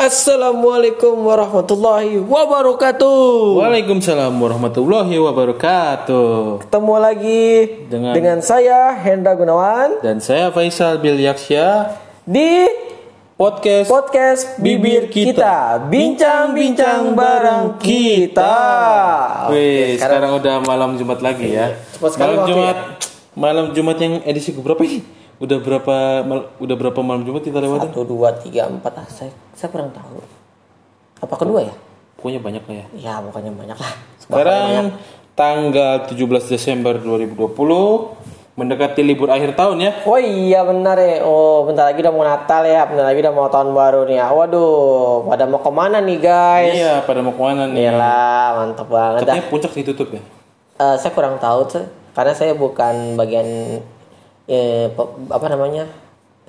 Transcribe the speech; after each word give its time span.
Assalamualaikum 0.00 1.12
warahmatullahi 1.28 2.16
wabarakatuh. 2.24 3.60
Waalaikumsalam 3.60 4.32
warahmatullahi 4.32 5.12
wabarakatuh. 5.20 6.64
Ketemu 6.64 6.94
lagi 6.96 7.44
Dengan- 7.84 8.16
dengan, 8.16 8.38
saya 8.40 8.96
Hendra 8.96 9.36
Gunawan 9.36 10.00
Dan 10.00 10.24
saya 10.24 10.48
Faisal 10.56 11.04
Bilyaksya 11.04 12.00
di 12.24 12.64
podcast 13.36 13.92
podcast 13.92 14.42
Bibir 14.56 15.12
Kita, 15.12 15.84
bincang-bincang 15.92 17.12
bareng 17.12 17.76
kita. 17.76 18.56
Wih, 19.52 20.00
Oke, 20.00 20.00
sekarang 20.00 20.32
udah 20.40 20.64
malam 20.64 20.96
Jumat 20.96 21.20
lagi 21.20 21.52
ya. 21.52 21.76
Sekali 22.00 22.40
malam 22.40 22.48
Jumat, 22.48 22.76
malam 23.36 23.66
Jumat 23.76 24.00
yang 24.00 24.24
edisi 24.24 24.56
berapa 24.56 24.80
ini? 24.80 25.19
Udah 25.40 25.56
berapa 25.56 25.96
mal- 26.20 26.52
udah 26.60 26.76
berapa 26.76 27.00
malam 27.00 27.24
Jumat 27.24 27.40
kita 27.40 27.64
lewatin? 27.64 27.88
satu 27.88 28.04
dua 28.04 28.36
tiga 28.36 28.68
empat 28.68 28.92
ah, 29.00 29.08
saya 29.08 29.32
saya 29.56 29.72
kurang 29.72 29.88
tahu. 29.88 30.20
Apa 31.18 31.34
kedua 31.34 31.64
ya? 31.64 31.72
Pokoknya 32.20 32.44
banyak 32.44 32.60
lah 32.60 32.76
ya. 32.76 32.86
Ya 32.92 33.14
bukannya 33.24 33.52
banyak 33.56 33.78
lah. 33.80 33.92
Sekarang 34.20 35.00
tanggal 35.32 36.04
17 36.04 36.20
Desember 36.52 37.00
2020 37.00 37.56
mendekati 38.52 39.00
libur 39.00 39.32
akhir 39.32 39.56
tahun 39.56 39.80
ya. 39.80 39.92
Oh 40.04 40.20
iya 40.20 40.60
benar 40.60 41.00
ya. 41.00 41.24
Oh 41.24 41.64
bentar 41.64 41.88
lagi 41.88 42.04
udah 42.04 42.12
mau 42.12 42.20
Natal 42.20 42.60
ya. 42.68 42.84
Bentar 42.84 43.08
lagi 43.08 43.20
udah 43.24 43.32
mau 43.32 43.48
tahun 43.48 43.72
baru 43.72 44.00
nih 44.04 44.20
ya. 44.20 44.26
Waduh, 44.28 45.24
pada 45.24 45.48
mau 45.48 45.64
ke 45.64 45.70
mana 45.72 46.04
nih 46.04 46.18
guys? 46.20 46.74
Iya, 46.76 46.94
pada 47.08 47.24
mau 47.24 47.32
ke 47.32 47.40
mana 47.40 47.64
nih? 47.64 47.88
Iyalah, 47.88 48.44
mantap 48.60 48.88
banget. 48.92 49.24
Katanya 49.24 49.44
puncak 49.48 49.72
ditutup 49.72 50.08
ya. 50.12 50.20
Eh, 50.76 50.96
saya 51.00 51.12
kurang 51.16 51.40
tahu 51.40 51.60
tuh, 51.64 51.84
karena 52.12 52.36
saya 52.36 52.52
bukan 52.52 53.16
bagian 53.16 53.80
eh, 54.50 54.90
apa 55.30 55.46
namanya 55.46 55.86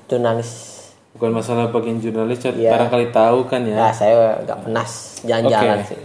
jurnalis. 0.10 0.82
Bukan 1.14 1.30
masalah 1.38 1.70
bagian 1.70 2.02
jurnalis. 2.02 2.42
Iya. 2.42 2.74
barangkali 2.74 3.14
tahu 3.14 3.46
kan 3.46 3.62
ya. 3.62 3.76
Ya 3.78 3.90
saya 3.94 4.42
nggak 4.42 4.60
pernah 4.66 4.86
jalan-jalan 5.22 5.80
Oke. 5.86 5.90
sih. 5.94 6.00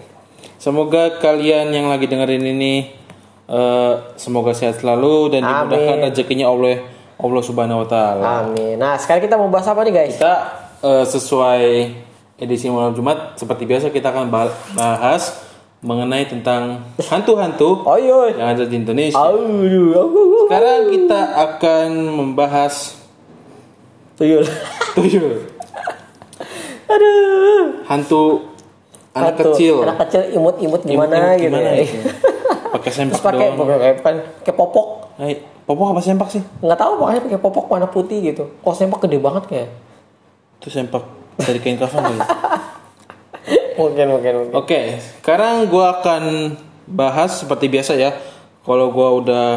Semoga 0.61 1.17
kalian 1.23 1.73
yang 1.73 1.89
lagi 1.89 2.05
dengerin 2.05 2.45
ini 2.45 2.93
eh, 3.49 3.95
semoga 4.21 4.53
sehat 4.53 4.83
selalu 4.85 5.33
dan 5.33 5.41
dimudahkan 5.47 6.13
rezekinya 6.13 6.53
oleh 6.53 6.85
Allah 7.17 7.43
Subhanahu 7.43 7.87
wa 7.87 7.89
taala. 7.89 8.25
Amin. 8.45 8.77
Nah 8.77 9.01
sekarang 9.01 9.25
kita 9.25 9.41
mau 9.41 9.49
bahas 9.49 9.65
apa 9.65 9.81
nih 9.89 9.95
guys? 9.95 10.21
Kita 10.21 10.35
eh, 10.85 11.05
sesuai 11.09 11.65
edisi 12.37 12.69
malam 12.69 12.93
Jumat 12.93 13.41
seperti 13.41 13.65
biasa 13.65 13.89
kita 13.89 14.13
akan 14.13 14.29
bah- 14.29 14.53
bahas 14.77 15.46
mengenai 15.81 16.25
tentang 16.25 16.83
hantu-hantu 16.99 17.85
Oh 17.85 17.99
yang 17.99 18.33
ada 18.57 18.65
di 18.65 18.77
Indonesia. 18.77 19.21
Sekarang 20.47 20.81
kita 20.89 21.21
akan 21.37 21.89
membahas 22.13 22.97
tuyul. 24.17 24.43
tuyul, 24.97 25.45
Aduh. 26.89 27.85
hantu 27.85 28.49
anak 29.13 29.37
Satu, 29.37 29.53
kecil. 29.53 29.75
Anak 29.85 29.99
kecil 30.09 30.23
imut-imut 30.33 30.83
gimana 30.83 31.37
Imut-imut 31.37 31.37
gitu. 31.37 31.45
gimana 31.45 31.69
ya. 31.69 31.85
gitu. 31.85 31.99
Pakai 32.73 32.91
sempak 32.93 33.21
pakai 33.21 33.47
doang. 33.53 33.69
pakai 33.69 33.93
kayak 34.41 34.57
popok. 34.57 34.89
Eh, 35.21 35.41
popok 35.65 35.93
apa 35.93 36.01
sempak 36.01 36.29
sih? 36.29 36.41
Nggak 36.61 36.79
tahu 36.81 36.93
makanya 37.01 37.21
pakai 37.29 37.41
popok 37.41 37.65
warna 37.69 37.89
putih 37.89 38.25
gitu. 38.25 38.49
Kok 38.61 38.73
sempak 38.73 39.05
gede 39.05 39.21
banget 39.21 39.45
kayak. 39.49 39.69
Itu 40.61 40.69
sempak 40.73 41.05
dari 41.37 41.61
kain 41.61 41.77
kafan 41.77 42.01
kali. 42.01 42.21
Mungkin 43.77 44.07
mungkin 44.09 44.33
mungkin. 44.41 44.55
Oke, 44.57 45.01
sekarang 45.21 45.69
gua 45.69 46.01
akan 46.01 46.57
bahas 46.89 47.45
seperti 47.45 47.69
biasa 47.71 47.95
ya. 47.97 48.17
Kalau 48.65 48.91
gua 48.91 49.09
udah 49.21 49.49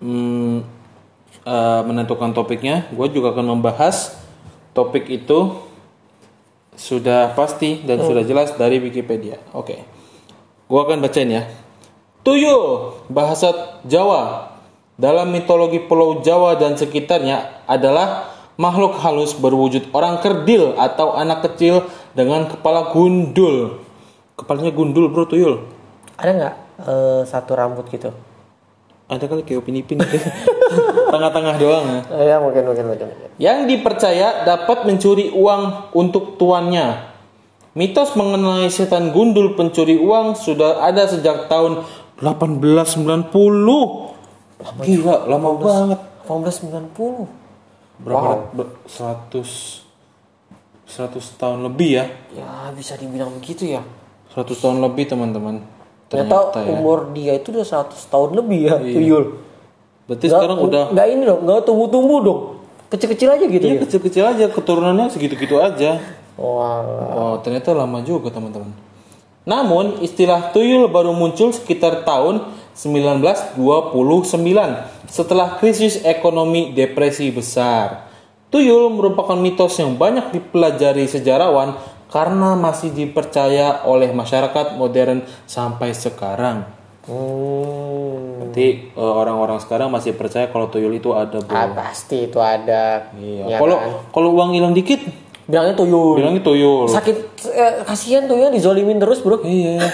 mm, 0.00 0.56
eh, 1.44 1.80
menentukan 1.84 2.32
topiknya, 2.32 2.88
gua 2.94 3.10
juga 3.10 3.36
akan 3.36 3.58
membahas 3.58 4.16
topik 4.72 5.10
itu 5.10 5.58
sudah 6.76 7.32
pasti 7.32 7.82
dan 7.82 8.04
sudah 8.04 8.22
jelas 8.22 8.52
dari 8.54 8.78
Wikipedia. 8.78 9.40
Oke, 9.52 9.82
gua 10.70 10.86
akan 10.86 11.02
bacain 11.02 11.28
ya. 11.28 11.44
Tuyul, 12.26 12.98
bahasa 13.06 13.78
Jawa. 13.86 14.54
Dalam 14.96 15.28
mitologi 15.28 15.76
Pulau 15.76 16.24
Jawa 16.24 16.56
dan 16.56 16.74
sekitarnya 16.74 17.68
adalah 17.68 18.32
makhluk 18.56 18.96
halus 19.04 19.36
berwujud 19.36 19.92
orang 19.92 20.18
kerdil 20.24 20.72
atau 20.80 21.12
anak 21.12 21.44
kecil 21.44 21.84
dengan 22.16 22.48
kepala 22.48 22.90
gundul. 22.96 23.84
Kepalanya 24.36 24.72
gundul 24.72 25.12
bro 25.12 25.28
tuyul. 25.28 25.68
Ada 26.16 26.30
nggak 26.32 26.54
eh, 26.88 27.22
satu 27.28 27.52
rambut 27.52 27.84
gitu? 27.92 28.08
Ada 29.06 29.30
kali 29.30 29.46
kayak 29.46 29.62
upin 29.62 29.78
ipin. 29.78 30.02
Tengah-tengah 31.12 31.54
doang 31.60 31.84
ya. 31.86 32.00
Eh, 32.16 32.24
ya 32.32 32.36
mungkin 32.42 32.66
mungkin 32.66 32.84
mungkin. 32.90 33.06
mungkin. 33.12 33.28
Yang 33.38 33.58
dipercaya 33.70 34.42
dapat 34.42 34.88
mencuri 34.88 35.30
uang 35.30 35.94
untuk 35.94 36.40
tuannya. 36.40 37.14
Mitos 37.76 38.16
mengenai 38.16 38.72
setan 38.72 39.12
gundul 39.12 39.52
pencuri 39.52 40.00
uang 40.00 40.32
sudah 40.34 40.80
ada 40.80 41.04
sejak 41.04 41.44
tahun 41.46 41.84
1890. 42.18 43.28
Gila, 44.80 45.28
lama 45.28 45.48
banget. 45.60 46.00
1890. 46.24 47.28
Berapa? 48.00 48.48
ber- 48.56 48.80
100 48.88 49.85
100 50.86 51.18
tahun 51.36 51.66
lebih 51.66 51.90
ya. 51.98 52.04
Ya 52.32 52.70
bisa 52.72 52.94
dibilang 52.94 53.34
begitu 53.36 53.66
ya. 53.66 53.82
100 54.32 54.46
tahun 54.54 54.78
lebih 54.82 55.10
teman-teman. 55.10 55.62
Ternyata 56.06 56.54
Ternyata 56.54 56.58
ya. 56.62 56.70
umur 56.78 57.10
dia 57.10 57.32
itu 57.34 57.50
udah 57.50 57.66
100 57.66 57.98
tahun 58.06 58.30
lebih 58.38 58.60
ya, 58.62 58.76
tuyul. 58.78 59.24
Berarti 60.06 60.26
sekarang 60.30 60.58
udah 60.62 60.94
nggak 60.94 61.06
ini 61.10 61.22
dong, 61.26 61.40
nggak 61.42 61.60
tumbuh-tumbuh 61.66 62.18
dong. 62.22 62.40
Kecil-kecil 62.86 63.28
aja 63.34 63.44
gitu 63.50 63.66
Iya 63.66 63.74
ya. 63.74 63.80
kecil-kecil 63.82 64.22
aja 64.22 64.44
keturunannya 64.46 65.10
segitu-gitu 65.10 65.58
aja. 65.58 65.98
Wah. 66.38 66.86
Oh, 67.18 67.34
ternyata 67.42 67.74
lama 67.74 67.98
juga 68.06 68.30
teman-teman. 68.30 68.70
Namun, 69.42 70.02
istilah 70.02 70.54
tuyul 70.54 70.86
baru 70.86 71.10
muncul 71.10 71.50
sekitar 71.50 72.06
tahun 72.06 72.54
1929 72.74 73.58
setelah 75.10 75.58
krisis 75.58 76.02
ekonomi 76.02 76.70
depresi 76.74 77.30
besar. 77.34 78.06
Tuyul 78.56 78.88
merupakan 78.88 79.36
mitos 79.36 79.76
yang 79.76 80.00
banyak 80.00 80.32
dipelajari 80.32 81.04
sejarawan 81.04 81.76
karena 82.08 82.56
masih 82.56 82.88
dipercaya 82.88 83.84
oleh 83.84 84.16
masyarakat 84.16 84.80
modern 84.80 85.28
sampai 85.44 85.92
sekarang. 85.92 86.64
Hmm. 87.04 88.40
Nanti 88.40 88.88
eh, 88.96 89.12
orang-orang 89.20 89.60
sekarang 89.60 89.92
masih 89.92 90.16
percaya 90.16 90.48
kalau 90.48 90.72
tuyul 90.72 90.96
itu 90.96 91.12
ada, 91.12 91.36
Bro. 91.44 91.52
Ah, 91.52 91.68
pasti 91.76 92.32
itu 92.32 92.40
ada. 92.40 93.12
Iya. 93.12 93.44
Ya 93.44 93.56
Kalau 93.60 93.76
kan? 93.76 93.92
kalau 94.16 94.28
uang 94.32 94.56
hilang 94.56 94.72
dikit, 94.72 95.04
bilangnya 95.44 95.76
tuyul. 95.76 96.16
bilangnya 96.16 96.40
tuyul. 96.40 96.88
Sakit 96.88 97.16
eh, 97.52 97.84
kasihan 97.84 98.24
tuyul 98.24 98.56
dizolimin 98.56 98.96
terus, 98.96 99.20
Bro. 99.20 99.44
Iya. 99.44 99.84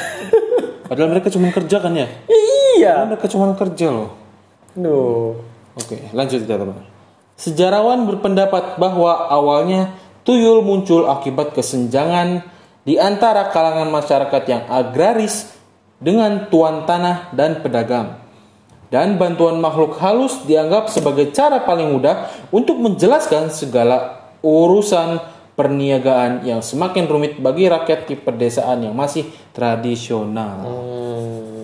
Padahal 0.87 1.11
mereka 1.11 1.35
cuma 1.35 1.51
kerja 1.51 1.83
kan 1.83 1.99
ya? 1.99 2.07
Iya. 2.31 2.95
Padahal 2.95 3.11
mereka 3.11 3.27
cuma 3.27 3.59
kerja 3.59 3.91
loh. 3.91 4.15
Duh. 4.79 5.35
Oke, 5.75 5.99
lanjut 6.15 6.47
ya 6.47 6.55
teman. 6.55 6.92
Sejarawan 7.43 8.07
berpendapat 8.07 8.79
bahwa 8.79 9.27
awalnya 9.27 9.99
tuyul 10.23 10.63
muncul 10.63 11.11
akibat 11.11 11.59
kesenjangan 11.59 12.47
di 12.87 13.03
antara 13.03 13.51
kalangan 13.51 13.91
masyarakat 13.91 14.43
yang 14.47 14.63
agraris 14.71 15.51
dengan 15.99 16.47
tuan 16.55 16.87
tanah 16.87 17.35
dan 17.35 17.59
pedagang. 17.59 18.23
Dan 18.95 19.19
bantuan 19.19 19.59
makhluk 19.59 19.99
halus 19.99 20.47
dianggap 20.47 20.87
sebagai 20.87 21.35
cara 21.35 21.67
paling 21.67 21.91
mudah 21.91 22.31
untuk 22.55 22.79
menjelaskan 22.79 23.51
segala 23.51 24.23
urusan 24.39 25.19
perniagaan 25.59 26.47
yang 26.47 26.63
semakin 26.63 27.11
rumit 27.11 27.43
bagi 27.43 27.67
rakyat 27.67 28.07
di 28.07 28.15
pedesaan 28.23 28.87
yang 28.87 28.95
masih 28.95 29.27
tradisional. 29.51 30.63
Hmm. 30.63 31.62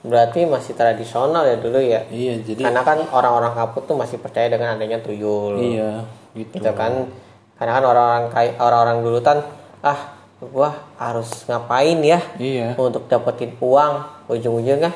Berarti 0.00 0.48
masih 0.48 0.72
tradisional 0.72 1.44
ya 1.44 1.56
dulu 1.60 1.76
ya. 1.76 2.04
Iya, 2.08 2.40
jadi 2.40 2.62
Karena 2.68 2.82
kan 2.82 2.98
orang-orang 3.12 3.52
kaput 3.52 3.84
tuh 3.84 3.96
masih 3.96 4.16
percaya 4.16 4.48
dengan 4.48 4.76
adanya 4.76 4.96
tuyul. 4.98 5.60
iya 5.60 6.04
gitu. 6.32 6.56
Gitu 6.56 6.70
kan. 6.72 7.08
Karena 7.60 7.72
kan 7.76 7.84
orang-orang 7.84 8.24
kayak 8.32 8.52
orang-orang 8.56 8.98
dulu 9.04 9.18
kan 9.20 9.38
ah 9.80 10.16
gua 10.40 10.72
harus 10.96 11.44
ngapain 11.44 12.00
ya 12.00 12.16
Iya. 12.40 12.72
untuk 12.80 13.04
dapetin 13.04 13.52
uang 13.60 14.24
ujung-ujungnya 14.26 14.88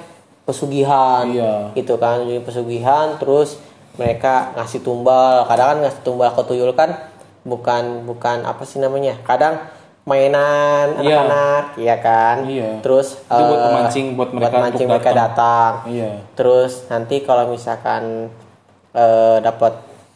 pesugihan 0.44 1.24
Iya. 1.28 1.72
gitu 1.76 1.96
kan 1.96 2.24
jadi 2.24 2.40
pesugihan 2.40 3.16
terus 3.16 3.60
mereka 3.96 4.52
ngasih 4.56 4.80
tumbal 4.80 5.44
kadang 5.44 5.76
kan 5.76 5.78
ngasih 5.84 6.00
tumbal 6.00 6.32
ke 6.32 6.42
tuyul 6.48 6.72
kan 6.72 6.96
bukan 7.44 8.08
bukan 8.08 8.44
apa 8.44 8.64
sih 8.64 8.80
namanya 8.80 9.20
kadang 9.24 9.60
mainan 10.04 11.00
Iya. 11.00 11.24
anak-anak 11.24 11.64
iya 11.76 11.96
kan 11.98 12.36
Iya. 12.44 12.70
terus 12.80 13.16
Itu 13.18 13.40
buat 13.40 13.56
eh, 13.56 13.64
pemancing 13.66 14.06
buat 14.14 14.30
mereka 14.30 14.56
mancing 14.58 14.84
untuk 14.84 14.92
mereka 14.92 15.10
datang 15.16 15.72
Iya. 15.88 16.10
terus 16.32 16.72
nanti 16.86 17.16
kalau 17.20 17.48
misalkan 17.48 18.28
eh, 18.92 19.36
dapat 19.40 19.72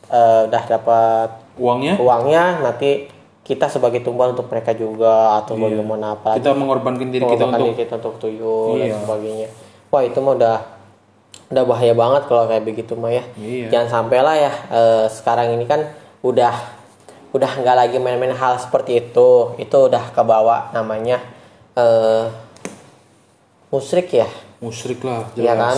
eh, 0.07 0.41
udah 0.45 0.65
dapat 0.69 1.29
Uangnya 1.59 1.97
uangnya 1.97 2.63
nanti 2.63 3.09
kita 3.43 3.65
sebagai 3.67 3.99
tumbal 3.99 4.31
untuk 4.31 4.45
mereka 4.47 4.71
juga 4.71 5.41
atau 5.41 5.57
bagaimana 5.57 6.13
apa 6.15 6.37
kita 6.37 6.53
mengorbankan 6.53 7.09
diri 7.09 7.25
kita 7.25 7.49
untuk 7.49 7.65
diri 7.65 7.75
kita 7.75 7.95
untuk 7.97 8.15
tuyul 8.21 8.77
dan 8.77 8.93
Iya. 8.93 8.97
sebagainya 9.01 9.49
wah 9.89 10.03
itu 10.05 10.19
mah 10.21 10.37
udah 10.37 10.57
udah 11.49 11.65
bahaya 11.65 11.97
banget 11.97 12.23
kalau 12.29 12.45
kayak 12.45 12.61
begitu 12.63 12.93
mah 12.93 13.09
ya 13.09 13.25
Iya. 13.35 13.73
jangan 13.73 13.89
sampai 14.05 14.19
lah 14.21 14.37
ya 14.37 14.53
eh, 14.69 15.05
sekarang 15.09 15.49
ini 15.51 15.65
kan 15.65 15.81
udah 16.21 16.77
udah 17.29 17.53
nggak 17.61 17.77
lagi 17.77 17.97
main-main 18.01 18.33
hal 18.33 18.57
seperti 18.57 19.05
itu 19.05 19.53
itu 19.61 19.77
udah 19.77 20.11
kebawa 20.11 20.73
namanya 20.73 21.21
eh 21.77 22.25
musyrik 23.69 24.09
ya? 24.13 24.29
Musyrik 24.59 25.05
lah, 25.05 25.29
ya 25.37 25.55
jelas. 25.55 25.61
kan? 25.61 25.77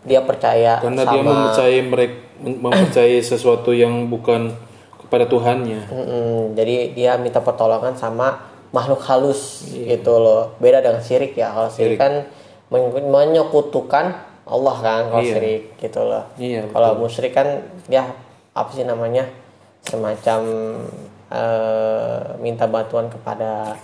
Dia 0.00 0.20
percaya 0.24 0.80
Karena 0.80 1.02
sama 1.02 1.12
dia 1.12 1.22
mempercayai 1.24 1.80
mereka 1.82 2.16
mempercayai 2.40 3.20
sesuatu 3.20 3.70
yang 3.72 4.08
bukan 4.08 4.52
kepada 4.96 5.28
Tuhannya. 5.28 5.80
Mm-mm, 5.90 6.56
jadi 6.56 6.94
dia 6.96 7.12
minta 7.20 7.42
pertolongan 7.42 7.92
sama 7.92 8.40
makhluk 8.70 9.02
halus 9.04 9.66
gitu 9.68 10.16
loh. 10.16 10.56
Beda 10.56 10.80
dengan 10.80 11.02
syirik 11.02 11.34
ya. 11.34 11.52
Kalau 11.52 11.68
syirik, 11.68 11.98
kan 11.98 12.24
men- 12.70 13.10
menyekutukan 13.10 14.14
Allah 14.46 14.76
kan 14.78 15.00
kalau 15.10 15.20
Iya. 15.20 15.32
syirik 15.36 15.62
gitu 15.76 16.00
loh. 16.06 16.24
Iya, 16.38 16.70
kalau 16.70 16.96
musyrik 16.96 17.34
kan 17.34 17.60
ya 17.90 18.08
apa 18.54 18.70
sih 18.72 18.86
namanya 18.86 19.26
semacam 19.82 20.40
eh, 21.28 22.18
minta 22.38 22.66
bantuan 22.66 23.06
kepada 23.06 23.76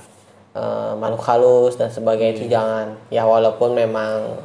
eh, 0.53 0.93
makhluk 0.95 1.23
halus 1.25 1.75
dan 1.75 1.89
sebagainya 1.89 2.33
Iya. 2.33 2.37
itu 2.37 2.47
jangan 2.49 2.87
ya 3.09 3.23
walaupun 3.25 3.73
memang 3.73 4.37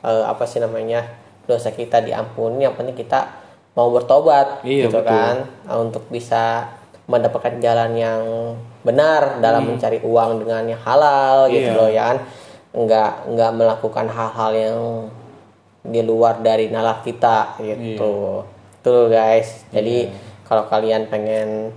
eh, 0.00 0.24
apa 0.24 0.44
sih 0.44 0.58
namanya 0.58 1.04
dosa 1.44 1.70
kita 1.70 2.00
diampuni 2.00 2.62
yang 2.62 2.74
penting 2.74 2.96
kita 2.96 3.26
mau 3.72 3.88
bertobat 3.88 4.62
Iya, 4.62 4.86
gitu 4.86 4.98
betul. 4.98 5.08
kan 5.08 5.36
uh, 5.64 5.78
untuk 5.80 6.04
bisa 6.08 6.66
mendapatkan 7.06 7.58
jalan 7.58 7.90
yang 7.92 8.22
benar 8.80 9.38
dalam 9.40 9.66
mencari 9.66 9.98
uang 10.00 10.42
dengan 10.42 10.62
yang 10.64 10.80
halal 10.80 11.46
gitu 11.46 11.70
Hmm. 11.70 11.74
Iya. 11.74 11.78
loh 11.78 11.90
ya 11.90 12.02
kan 12.04 12.18
nggak 12.72 13.10
nggak 13.28 13.50
melakukan 13.52 14.06
hal-hal 14.06 14.52
yang 14.54 14.78
di 15.82 16.00
luar 16.00 16.38
dari 16.38 16.68
nalar 16.68 17.00
kita 17.00 17.58
gitu 17.58 18.46
tuh 18.80 19.02
guys 19.06 19.66
jadi 19.70 20.06
kalau 20.50 20.66
kalian 20.66 21.06
pengen 21.06 21.70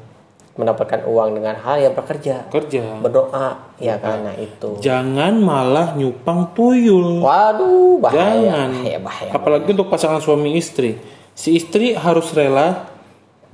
mendapatkan 0.54 1.06
uang 1.06 1.34
dengan 1.34 1.58
hal 1.58 1.78
yang 1.80 1.94
bekerja 1.94 2.50
Kerja. 2.50 3.02
berdoa 3.02 3.74
ya 3.78 3.98
nah 3.98 4.34
itu 4.34 4.78
Jangan 4.78 5.38
malah 5.38 5.94
nyupang 5.94 6.54
tuyul. 6.54 7.22
waduh 7.22 7.98
bahaya 7.98 8.42
Jangan. 8.42 8.70
bahaya 8.74 8.98
bahaya 8.98 9.32
Apalagi 9.32 9.70
untuk 9.72 9.90
pasangan 9.90 10.22
suami 10.22 10.54
istri. 10.54 10.98
Si 11.34 11.54
istri 11.54 11.94
harus 11.94 12.30
rela 12.34 12.90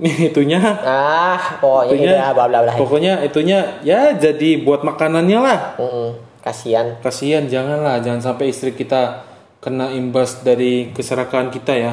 itunya 0.00 0.60
ah 0.80 1.60
pokoknya 1.60 1.92
itunya 1.92 2.12
ya 2.16 2.28
bla 2.32 2.44
bla 2.48 2.58
bla 2.64 2.72
pokoknya 2.74 3.12
itunya 3.20 3.58
ya 3.80 4.12
jadi 4.12 4.60
buat 4.60 4.80
makanannya 4.80 5.38
lah. 5.38 5.58
Mm-mm. 5.76 6.08
kasihan 6.40 6.96
Kasihan 7.00 7.44
janganlah 7.44 8.00
jangan 8.00 8.32
sampai 8.32 8.48
istri 8.48 8.72
kita 8.72 9.28
kena 9.60 9.92
imbas 9.92 10.40
dari 10.40 10.88
keserakahan 10.90 11.52
kita 11.52 11.72
ya. 11.76 11.92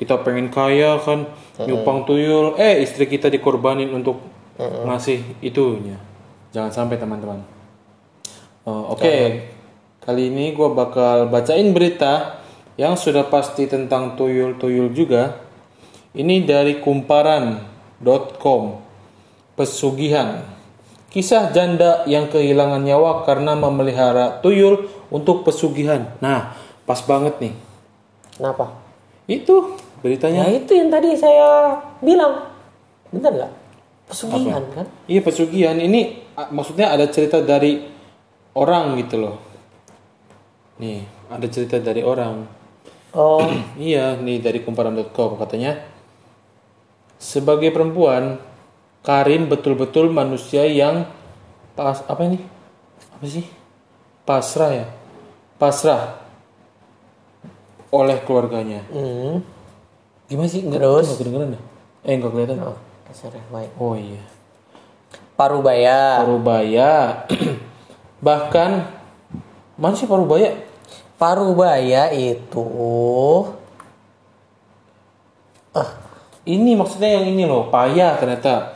Kita 0.00 0.24
pengen 0.24 0.48
kaya 0.48 0.96
kan 0.98 1.28
nyupang 1.60 2.08
tuyul 2.08 2.56
eh 2.56 2.80
istri 2.80 3.04
kita 3.04 3.28
dikorbanin 3.28 3.92
untuk 3.92 4.18
ngasih 4.58 5.44
itunya. 5.44 6.00
Jangan 6.52 6.72
sampai 6.72 6.96
teman-teman. 7.00 7.40
Oh, 8.62 8.94
Oke, 8.94 9.48
kali 10.04 10.30
ini 10.30 10.54
gue 10.54 10.68
bakal 10.72 11.26
bacain 11.28 11.74
berita 11.74 12.40
yang 12.76 12.94
sudah 12.94 13.26
pasti 13.28 13.68
tentang 13.68 14.14
tuyul-tuyul 14.16 14.92
juga. 14.94 15.42
Ini 16.12 16.44
dari 16.44 16.78
kumparan.com. 16.80 18.62
Pesugihan. 19.56 20.44
Kisah 21.12 21.52
janda 21.52 22.08
yang 22.08 22.32
kehilangan 22.32 22.84
nyawa 22.84 23.24
karena 23.28 23.52
memelihara 23.52 24.40
tuyul 24.40 24.88
untuk 25.12 25.44
pesugihan. 25.44 26.16
Nah, 26.24 26.56
pas 26.84 27.00
banget 27.04 27.34
nih. 27.38 27.54
kenapa 28.38 28.74
Itu 29.30 29.78
beritanya. 30.02 30.50
Ya 30.50 30.58
itu 30.58 30.72
yang 30.74 30.90
tadi 30.90 31.14
saya 31.14 31.78
bilang. 32.02 32.50
Benar 33.12 33.32
nggak? 33.32 33.52
Pesugihan 34.08 34.64
kan? 34.74 34.86
Iya 35.06 35.20
pesugihan 35.22 35.78
ini 35.78 36.24
maksudnya 36.50 36.90
ada 36.90 37.06
cerita 37.08 37.40
dari 37.40 37.86
orang 38.56 38.98
gitu 39.00 39.16
loh. 39.20 39.36
Nih, 40.80 41.04
ada 41.30 41.46
cerita 41.46 41.78
dari 41.78 42.02
orang. 42.02 42.44
Oh, 43.12 43.44
Iya, 43.78 44.16
nih 44.18 44.40
dari 44.40 44.64
kumparan.com 44.64 45.36
katanya. 45.38 45.78
Sebagai 47.22 47.70
perempuan, 47.70 48.40
Karin 49.06 49.46
betul-betul 49.46 50.10
manusia 50.10 50.66
yang 50.66 51.06
pas 51.78 52.02
apa 52.08 52.22
ini? 52.26 52.40
Apa 53.14 53.24
sih? 53.28 53.46
Pasrah 54.26 54.70
ya. 54.74 54.86
Pasrah 55.60 56.18
oleh 57.92 58.18
keluarganya. 58.24 58.80
hmm. 58.88 59.44
Gimana 60.26 60.48
sih? 60.48 60.64
Nggak, 60.64 60.80
Terus? 60.80 61.04
nggak 61.06 61.18
kedengeran 61.20 61.48
dah? 61.52 61.62
Eh, 62.08 62.12
enggak 62.16 62.30
kelihatan. 62.32 62.56
Oh, 62.64 62.78
kasarnya 63.04 63.44
baik. 63.52 63.70
Oh 63.76 63.94
iya. 63.94 64.22
Parubaya. 65.36 66.24
Parubaya. 66.24 66.92
Bahkan 68.26 68.70
mana 69.76 69.94
sih 69.94 70.08
Parubaya? 70.08 70.56
Parubaya 71.20 72.10
itu 72.10 72.64
Ini 76.42 76.74
maksudnya 76.74 77.22
yang 77.22 77.30
ini 77.30 77.46
loh, 77.46 77.70
payah 77.70 78.18
ternyata. 78.18 78.74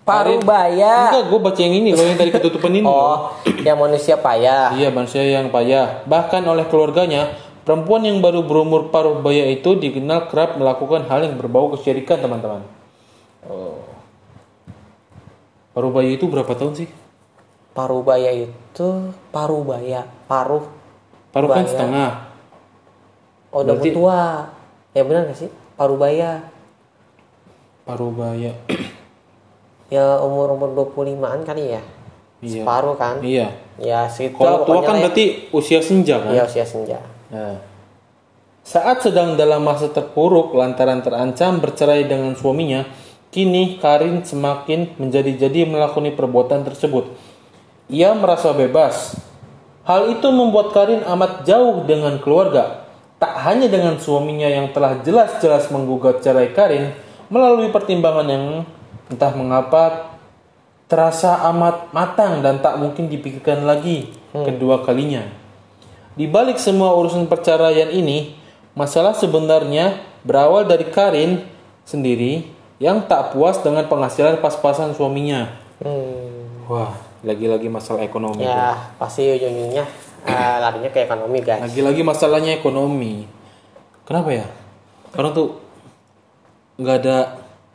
Parubaya. 0.00 1.12
Enggak, 1.12 1.24
gue 1.28 1.40
baca 1.44 1.60
yang 1.60 1.76
ini 1.76 1.90
loh 1.92 2.06
yang 2.08 2.16
tadi 2.16 2.32
ketutupan 2.32 2.72
ini. 2.72 2.86
loh. 2.86 2.94
Oh, 2.94 3.16
yang 3.60 3.76
manusia 3.76 4.16
payah. 4.16 4.72
Iya, 4.72 4.88
manusia 4.88 5.20
yang 5.20 5.52
payah. 5.52 6.06
Bahkan 6.08 6.40
oleh 6.48 6.64
keluarganya, 6.72 7.36
perempuan 7.66 8.06
yang 8.06 8.22
baru 8.22 8.46
berumur 8.46 8.94
paruh 8.94 9.18
baya 9.18 9.50
itu 9.50 9.74
dikenal 9.74 10.30
kerap 10.30 10.54
melakukan 10.54 11.10
hal 11.10 11.26
yang 11.26 11.34
berbau 11.34 11.74
kesyirikan, 11.74 12.22
teman-teman. 12.22 12.62
Oh. 13.42 13.82
Paruh 15.74 15.90
baya 15.90 16.08
itu 16.08 16.24
berapa 16.24 16.48
tahun 16.48 16.78
sih? 16.78 16.88
Parubaya 17.76 18.32
itu 18.32 18.88
parubaya, 19.28 20.08
paruh. 20.24 20.64
Paruh 21.28 21.50
kan 21.52 21.66
Baya. 21.66 21.68
setengah. 21.68 22.10
Oh, 23.52 23.60
udah 23.60 23.76
Berarti- 23.76 23.92
tua. 23.92 24.20
Ya 24.96 25.02
benar 25.04 25.28
gak 25.28 25.36
sih? 25.36 25.50
Parubaya. 25.76 26.48
Paruh 27.84 28.14
baya. 28.14 28.54
Ya 29.86 30.18
umur-umur 30.18 30.74
25-an 30.74 31.46
kali 31.46 31.78
ya. 31.78 31.82
Iya. 32.42 32.66
Separuh 32.66 32.98
kan? 32.98 33.22
iya. 33.22 33.54
Ya 33.78 34.10
segitu 34.10 34.42
Kalau 34.42 34.66
tua 34.66 34.82
kan 34.82 34.98
ya. 34.98 35.06
berarti 35.06 35.46
usia 35.54 35.78
senja 35.78 36.18
kan? 36.18 36.34
Iya 36.34 36.42
usia 36.42 36.66
senja. 36.66 36.98
Nah. 37.30 37.58
Saat 38.66 39.06
sedang 39.06 39.38
dalam 39.38 39.62
masa 39.62 39.86
terpuruk 39.94 40.50
lantaran 40.50 40.98
terancam 40.98 41.62
bercerai 41.62 42.02
dengan 42.02 42.34
suaminya, 42.34 42.82
kini 43.30 43.78
Karin 43.78 44.26
semakin 44.26 44.98
menjadi-jadi 44.98 45.70
melakukan 45.70 46.10
perbuatan 46.18 46.66
tersebut. 46.66 47.14
Ia 47.86 48.10
merasa 48.18 48.50
bebas. 48.50 49.14
Hal 49.86 50.10
itu 50.10 50.26
membuat 50.34 50.74
Karin 50.74 51.06
amat 51.06 51.46
jauh 51.46 51.86
dengan 51.86 52.18
keluarga. 52.18 52.90
Tak 53.22 53.38
hanya 53.46 53.70
dengan 53.70 54.02
suaminya 54.02 54.50
yang 54.50 54.74
telah 54.74 54.98
jelas-jelas 54.98 55.70
menggugat 55.70 56.26
cerai 56.26 56.50
Karin 56.50 56.90
melalui 57.30 57.70
pertimbangan 57.70 58.26
yang 58.26 58.44
entah 59.06 59.30
mengapa 59.30 60.10
terasa 60.90 61.38
amat 61.54 61.94
matang 61.94 62.42
dan 62.42 62.58
tak 62.58 62.82
mungkin 62.82 63.06
dipikirkan 63.06 63.62
lagi 63.62 64.10
kedua 64.34 64.82
kalinya. 64.82 65.45
Di 66.16 66.24
balik 66.24 66.56
semua 66.56 66.96
urusan 66.96 67.28
perceraian 67.28 67.92
ini, 67.92 68.32
masalah 68.72 69.12
sebenarnya 69.12 70.00
berawal 70.24 70.64
dari 70.64 70.88
Karin 70.88 71.44
sendiri 71.84 72.48
yang 72.80 73.04
tak 73.04 73.36
puas 73.36 73.60
dengan 73.60 73.84
penghasilan 73.84 74.40
pas-pasan 74.40 74.96
suaminya. 74.96 75.52
Hmm. 75.80 76.64
Wah, 76.66 76.96
lagi-lagi 77.20 77.68
masalah 77.68 78.02
ekonomi. 78.02 78.42
Ya 78.42 78.74
pasti 78.96 79.28
ujung-ujungnya 79.28 79.84
eh, 80.28 80.56
larinya 80.58 80.88
ke 80.88 81.04
ekonomi 81.04 81.38
guys. 81.44 81.62
Lagi-lagi 81.68 82.02
masalahnya 82.02 82.52
ekonomi. 82.56 83.28
Kenapa 84.08 84.32
ya? 84.32 84.46
Orang 85.14 85.36
tuh 85.36 85.48
nggak 86.80 86.96
ada 87.04 87.18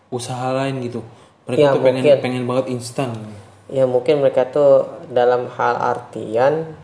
usaha 0.09 0.49
lain 0.51 0.81
gitu. 0.81 1.05
Mereka 1.45 1.61
Ya, 1.61 1.69
tuh 1.73 1.81
pengen 1.81 2.01
mungkin. 2.03 2.21
pengen 2.21 2.43
banget 2.49 2.65
instan. 2.73 3.09
Ya 3.71 3.87
mungkin 3.87 4.19
mereka 4.19 4.49
tuh 4.49 4.89
dalam 5.07 5.47
hal 5.55 5.75
artian 5.79 6.75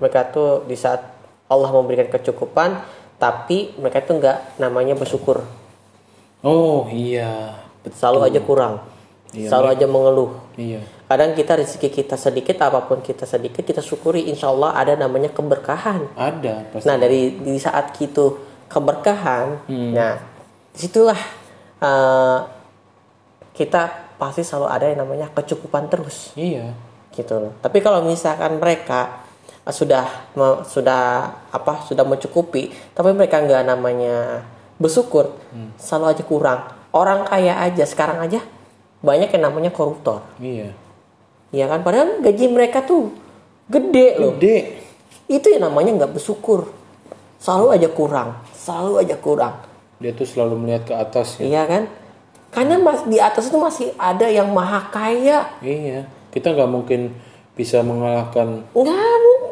mereka 0.00 0.26
tuh 0.26 0.64
di 0.64 0.74
saat 0.74 1.04
Allah 1.46 1.70
memberikan 1.70 2.08
kecukupan 2.08 2.80
tapi 3.20 3.76
mereka 3.76 4.00
tuh 4.00 4.16
nggak 4.16 4.56
namanya 4.58 4.96
bersyukur. 4.96 5.44
Oh 6.40 6.88
iya, 6.88 7.60
betul. 7.84 7.96
Selalu 8.00 8.18
aja 8.32 8.40
kurang. 8.40 8.74
Selalu 9.30 9.66
aja 9.76 9.86
mengeluh. 9.86 10.32
Iya. 10.56 10.80
Kadang 11.06 11.36
kita 11.36 11.54
rezeki 11.60 11.88
kita 11.92 12.16
sedikit 12.16 12.56
apa 12.64 12.82
pun 12.82 12.98
kita 12.98 13.28
sedikit 13.28 13.62
kita 13.62 13.78
syukuri 13.78 14.26
insya 14.26 14.48
Allah 14.50 14.74
ada 14.74 14.96
namanya 14.96 15.28
keberkahan. 15.30 16.16
Ada 16.16 16.72
pasti. 16.72 16.86
Nah 16.88 16.96
dari 16.98 17.38
di 17.38 17.54
saat 17.60 17.92
gitu 17.94 18.40
keberkahan, 18.66 19.68
Hmm. 19.68 19.92
nah 19.94 20.16
di 20.72 20.78
situlah 20.78 21.18
eh, 21.82 22.38
kita 23.52 24.14
pasti 24.16 24.42
selalu 24.46 24.66
ada 24.70 24.84
yang 24.88 25.00
namanya 25.04 25.26
kecukupan 25.32 25.90
terus 25.90 26.32
Iya. 26.38 26.72
gitu 27.12 27.34
loh. 27.36 27.52
Tapi 27.60 27.78
kalau 27.82 28.00
misalkan 28.06 28.56
mereka 28.56 29.28
sudah 29.70 30.32
sudah 30.66 31.02
apa 31.50 31.84
sudah 31.86 32.04
mencukupi, 32.06 32.70
tapi 32.94 33.10
mereka 33.14 33.40
nggak 33.42 33.66
namanya 33.66 34.44
bersyukur, 34.80 35.36
Hmm. 35.52 35.72
selalu 35.76 36.06
aja 36.16 36.22
kurang. 36.24 36.60
Orang 36.90 37.22
kaya 37.28 37.54
aja 37.60 37.84
sekarang 37.86 38.18
aja 38.18 38.40
banyak 39.00 39.30
yang 39.30 39.44
namanya 39.48 39.70
koruptor. 39.70 40.24
Iya. 40.40 40.72
Ya 41.50 41.66
kan? 41.66 41.82
Padahal 41.82 42.22
gaji 42.22 42.46
mereka 42.50 42.82
tuh 42.82 43.14
gede 43.68 44.18
loh. 44.18 44.34
Gede. 44.38 44.80
Itu 45.30 45.50
yang 45.50 45.70
namanya 45.70 46.04
nggak 46.04 46.18
bersyukur. 46.18 46.70
Selalu 47.40 47.66
aja 47.80 47.88
kurang, 47.88 48.36
selalu 48.52 48.92
aja 49.00 49.16
kurang. 49.16 49.54
Dia 50.00 50.12
tuh 50.16 50.28
selalu 50.28 50.54
melihat 50.60 50.82
ke 50.88 50.94
atas 50.96 51.40
ya. 51.40 51.44
Iya 51.46 51.62
kan? 51.68 51.82
Karena 52.50 52.82
mas 52.82 53.06
di 53.06 53.22
atas 53.22 53.46
itu 53.46 53.56
masih 53.60 53.94
ada 53.94 54.26
yang 54.26 54.50
maha 54.50 54.90
kaya. 54.90 55.46
Iya. 55.62 56.08
Kita 56.34 56.50
nggak 56.50 56.70
mungkin 56.70 57.14
bisa 57.54 57.84
mengalahkan. 57.84 58.66
Nggak 58.74 58.98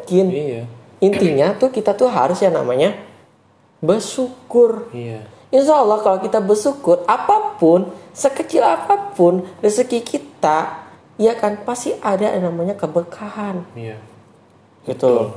mungkin. 0.09 0.25
Iya. 0.33 0.63
Intinya 0.99 1.47
tuh 1.55 1.69
kita 1.69 1.93
tuh 1.93 2.09
harus 2.09 2.41
yang 2.41 2.57
namanya 2.57 2.97
bersyukur. 3.79 4.89
Iya. 4.91 5.23
Insya 5.49 5.81
Allah 5.81 6.01
kalau 6.01 6.19
kita 6.21 6.41
bersyukur 6.41 7.05
apa 7.05 7.57
pun 7.57 7.89
sekecil 8.13 8.61
apa 8.61 9.13
pun 9.15 9.45
rezeki 9.63 10.01
kita 10.05 10.85
ya 11.17 11.33
kan 11.33 11.61
pasti 11.65 11.95
ada 11.99 12.29
yang 12.29 12.53
namanya 12.53 12.77
keberkahan 12.77 13.65
Iya. 13.73 13.97
gitu 14.85 15.07
loh. 15.09 15.29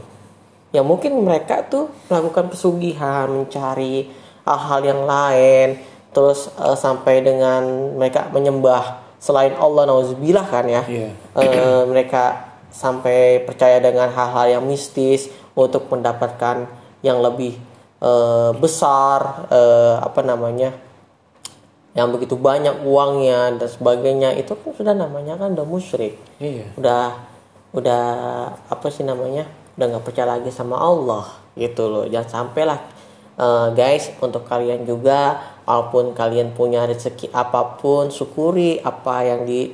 Ya 0.72 0.80
mungkin 0.84 1.16
mereka 1.20 1.64
tuh 1.64 1.92
melakukan 2.08 2.52
pesugihan 2.52 3.28
mencari 3.28 4.08
hal-hal 4.44 4.80
yang 4.84 5.02
lain 5.04 5.68
terus 6.12 6.52
eh, 6.60 6.76
sampai 6.76 7.24
dengan 7.24 7.62
mereka 7.96 8.28
menyembah 8.34 9.00
selain 9.16 9.54
Allah 9.56 9.88
nauzubillah 9.88 10.44
kan 10.50 10.66
ya. 10.68 10.82
Iya. 10.84 11.08
Eh, 11.40 11.82
mereka 11.88 12.51
sampai 12.72 13.44
percaya 13.44 13.78
dengan 13.78 14.08
hal-hal 14.08 14.58
yang 14.58 14.64
mistis 14.64 15.28
untuk 15.52 15.86
mendapatkan 15.92 16.66
yang 17.04 17.20
lebih 17.20 17.60
eh, 18.00 18.50
besar 18.56 19.46
eh, 19.52 19.96
apa 20.00 20.24
namanya 20.24 20.72
yang 21.92 22.08
begitu 22.08 22.40
banyak 22.40 22.88
uangnya 22.88 23.60
dan 23.60 23.68
sebagainya. 23.68 24.32
Itu 24.40 24.56
kan 24.56 24.72
sudah 24.72 24.94
namanya 24.96 25.36
kan 25.36 25.52
udah 25.52 25.66
musyrik. 25.68 26.16
Iya. 26.40 26.72
udah 26.80 27.04
udah 27.72 28.04
apa 28.68 28.86
sih 28.92 29.04
namanya 29.04 29.48
udah 29.76 29.86
nggak 29.96 30.04
percaya 30.04 30.36
lagi 30.40 30.48
sama 30.48 30.80
Allah 30.80 31.28
gitu 31.54 31.92
loh. 31.92 32.04
Jangan 32.08 32.48
sampailah 32.48 32.80
eh, 33.36 33.68
guys 33.76 34.08
untuk 34.24 34.48
kalian 34.48 34.88
juga 34.88 35.52
walaupun 35.68 36.16
kalian 36.16 36.56
punya 36.56 36.88
rezeki 36.88 37.30
apa 37.30 37.78
pun 37.78 38.08
syukuri 38.08 38.82
apa 38.82 39.22
yang 39.22 39.44
di 39.44 39.70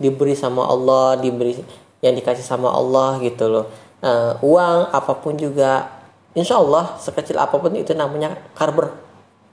diberi 0.00 0.32
sama 0.32 0.64
Allah 0.64 1.20
diberi 1.20 1.60
yang 2.00 2.16
dikasih 2.16 2.44
sama 2.44 2.72
Allah 2.72 3.20
gitu 3.20 3.48
loh. 3.48 3.66
Eh, 4.00 4.32
uang 4.40 4.88
apa 4.88 5.12
pun 5.20 5.36
juga 5.36 5.88
insya 6.32 6.56
Allah 6.56 6.96
sekecil 6.96 7.36
apa 7.36 7.60
pun 7.60 7.72
itu 7.76 7.92
namanya 7.92 8.36
karber 8.56 8.92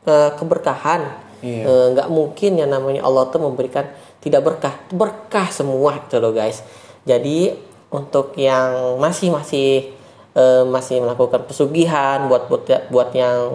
eh, 0.08 0.32
keberkahan. 0.40 1.02
Iya. 1.44 1.64
Eh, 1.68 1.86
nggak 1.94 2.08
mungkin 2.10 2.58
yang 2.58 2.72
namanya 2.72 3.04
Allah 3.04 3.28
tuh 3.28 3.44
memberikan 3.44 3.86
tidak 4.24 4.42
berkah. 4.48 4.76
Berkah 4.90 5.52
semua 5.52 6.00
gitu 6.08 6.24
loh 6.24 6.32
guys. 6.32 6.64
Jadi 7.04 7.52
untuk 7.92 8.36
yang 8.40 8.96
masih 9.00 9.32
masih 9.32 9.92
eh, 10.32 10.64
masih 10.64 11.04
melakukan 11.04 11.44
pesugihan 11.44 12.28
buat 12.32 12.48
buat 12.48 12.64
buat 12.88 13.10
yang 13.12 13.52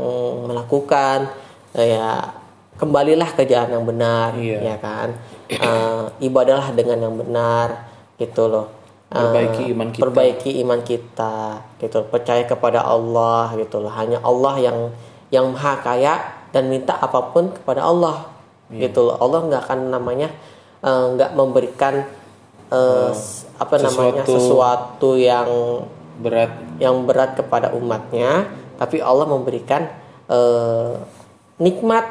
melakukan 0.52 1.32
eh, 1.72 1.96
ya 1.96 2.37
kembalilah 2.76 3.30
ke 3.37 3.44
jalan 3.49 3.80
yang 3.80 3.84
benar 3.88 4.37
Iya. 4.37 4.58
ya 4.61 4.76
kan? 4.76 5.08
Eh, 5.49 6.04
ibadahlah 6.28 6.72
dengan 6.76 7.08
yang 7.08 7.16
benar 7.16 7.88
gitu 8.20 8.49
loh 8.49 8.81
Perbaiki 9.14 9.62
iman 9.69 9.88
kita. 9.88 10.00
perbaiki 10.00 10.50
iman 10.61 10.81
kita 10.81 11.37
gitu 11.76 11.99
percaya 12.07 12.42
kepada 12.42 12.81
Allah 12.81 13.52
gitu 13.54 13.78
loh 13.78 13.90
hanya 13.90 14.19
Allah 14.21 14.54
yang 14.57 14.78
yang 15.28 15.47
maha 15.49 15.76
kaya 15.78 16.14
dan 16.49 16.66
minta 16.66 16.92
apa 16.95 17.21
pun 17.28 17.49
kepada 17.50 17.83
Allah 17.83 18.28
Iya. 18.66 18.88
gitu 18.88 19.04
loh 19.04 19.16
Allah 19.16 19.45
nggak 19.45 19.62
akan 19.62 19.81
namanya 19.90 20.28
eh, 20.81 21.04
nggak 21.11 21.31
memberikan 21.33 22.09
eh, 22.69 23.11
s- 23.11 23.45
apa 23.54 23.76
namanya 23.78 24.25
sesuatu- 24.25 24.33
sesuatu 24.33 25.11
yang 25.14 25.49
Berat. 26.14 26.52
yang 26.78 27.04
berat 27.04 27.35
kepada 27.35 27.71
umatnya 27.71 28.49
tapi 28.75 28.97
Allah 28.99 29.25
memberikan 29.26 29.92
eh, 30.26 30.92
nikmat 31.59 32.04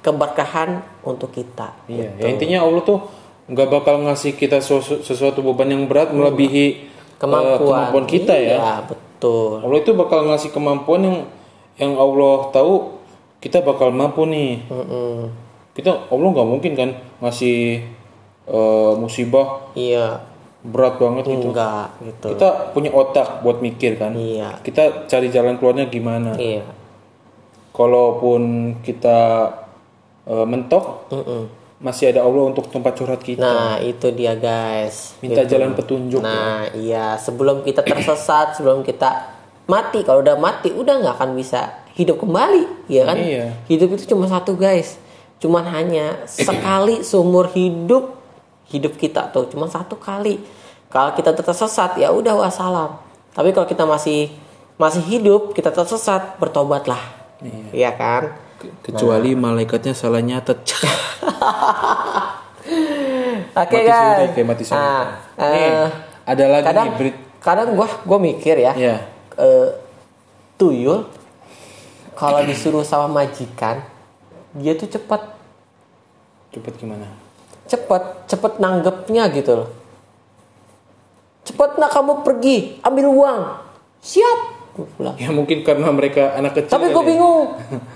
keberkahan 0.00 0.80
untuk 1.02 1.30
kita 1.30 1.74
Iya. 1.84 2.16
Ya 2.16 2.26
intinya 2.28 2.58
Allah 2.62 2.80
tuh 2.80 3.00
nggak 3.46 3.68
bakal 3.68 4.02
ngasih 4.02 4.34
kita 4.34 4.58
sesu- 4.58 5.00
sesuatu 5.00 5.38
beban 5.40 5.68
yang 5.68 5.86
berat 5.86 6.10
melebihi 6.10 6.66
eh, 6.66 6.74
kemampuan, 7.16 7.58
kemampuan 7.88 8.04
kita 8.04 8.34
ya. 8.34 8.56
Iya, 8.56 8.74
betul 8.84 9.62
Allah 9.62 9.78
itu 9.78 9.92
bakal 9.92 10.26
ngasih 10.26 10.50
kemampuan 10.50 11.00
yang 11.00 11.16
yang 11.76 11.92
Allah 11.94 12.50
tahu 12.50 12.98
kita 13.38 13.60
bakal 13.60 13.88
mampu 13.90 14.24
nih. 14.24 14.64
Mm-mm. 14.66 15.30
Kita 15.72 16.08
Allah 16.08 16.28
nggak 16.32 16.48
mungkin 16.48 16.72
kan 16.72 16.90
ngasih 17.20 17.84
eh, 18.44 18.92
musibah 18.96 19.70
iya 19.72 20.20
berat 20.66 20.98
banget 20.98 21.30
gitu. 21.30 21.54
enggak 21.54 21.94
gitu 22.02 22.26
Kita 22.34 22.48
punya 22.72 22.90
otak 22.90 23.40
buat 23.40 23.60
mikir 23.60 23.94
kan. 23.94 24.12
iya 24.12 24.58
Kita 24.58 25.06
cari 25.06 25.30
jalan 25.30 25.54
keluarnya 25.56 25.86
gimana. 25.86 26.34
iya 26.34 26.66
Kalaupun 27.70 28.40
kita 28.80 29.52
eh, 30.24 30.42
mentok, 30.44 31.06
Mm-mm. 31.10 31.42
Masih 31.76 32.08
ada 32.08 32.24
Allah 32.24 32.48
untuk 32.48 32.72
tempat 32.72 32.96
curhat 32.96 33.20
kita. 33.20 33.44
Nah 33.44 33.76
itu 33.84 34.08
dia 34.16 34.32
guys. 34.32 35.12
Minta 35.20 35.44
Gitu. 35.44 35.56
jalan 35.56 35.76
petunjuk. 35.76 36.20
ya. 36.20 36.26
Nah 36.26 36.60
iya 36.72 37.06
sebelum 37.20 37.60
kita 37.60 37.84
tersesat, 37.84 38.56
sebelum 38.56 38.80
kita 38.80 39.36
mati, 39.68 40.00
kalau 40.06 40.24
udah 40.24 40.40
mati 40.40 40.72
udah 40.72 41.04
nggak 41.04 41.14
akan 41.20 41.30
bisa 41.36 41.84
hidup 41.96 42.20
kembali, 42.20 42.88
ya 42.88 43.04
kan? 43.04 43.18
Iya. 43.20 43.44
Hidup 43.68 43.96
itu 43.96 44.08
cuma 44.08 44.24
satu 44.28 44.56
guys, 44.56 44.96
cuman 45.40 45.64
hanya 45.68 46.24
sekali 46.24 47.04
seumur 47.04 47.48
hidup 47.52 48.16
hidup 48.66 48.96
kita 48.96 49.28
tuh 49.30 49.46
cuma 49.52 49.68
satu 49.68 49.96
kali. 50.00 50.40
Kalau 50.88 51.12
kita 51.12 51.34
tersesat 51.36 51.98
ya 52.00 52.08
udah 52.14 52.40
wassalam. 52.40 52.96
Tapi 53.36 53.52
kalau 53.52 53.68
kita 53.68 53.84
masih 53.84 54.32
masih 54.80 55.04
hidup, 55.04 55.52
kita 55.52 55.68
tersesat, 55.72 56.36
bertobatlah, 56.40 57.00
iya 57.72 57.92
kan? 57.96 58.32
Kecuali 58.80 59.32
malaikatnya 59.32 59.92
salah 59.92 60.20
nyatet. 60.20 60.58
Oke 63.56 63.72
Mati 63.72 63.78
guys. 63.82 64.30
kayak 64.32 64.46
mati 64.46 64.64
suri. 64.64 64.76
Nah, 64.76 65.06
Nih, 65.38 65.64
eh, 65.64 65.88
ada 66.26 66.44
lagi 66.46 66.66
kadang 66.66 66.86
nih 66.94 67.14
kadang 67.38 67.68
gua 67.72 67.88
gua 68.02 68.18
mikir 68.18 68.58
ya 68.58 68.72
Ya. 68.74 68.96
eh, 69.34 69.68
tuyul 70.56 71.06
kalau 72.12 72.40
disuruh 72.42 72.82
sama 72.82 73.06
majikan 73.14 73.80
dia 74.52 74.72
tuh 74.72 74.88
cepet 74.88 75.22
Cepet 76.50 76.72
gimana? 76.76 77.06
cepet 77.66 78.02
cepet 78.26 78.52
nanggepnya 78.56 79.26
gitu 79.30 79.52
loh 79.56 79.68
cepet 81.42 81.70
nak 81.76 81.90
kamu 81.90 82.12
pergi 82.22 82.56
ambil 82.80 83.06
uang 83.08 83.40
siap 84.00 84.40
Gua 84.72 84.84
bilang. 84.92 85.16
Ya 85.16 85.30
mungkin 85.30 85.64
karena 85.64 85.88
mereka 85.88 86.34
anak 86.34 86.52
kecil. 86.54 86.68
tapi 86.70 86.86
kali 86.86 86.92
gue 86.92 87.00
ya. 87.00 87.08
bingung 87.08 87.46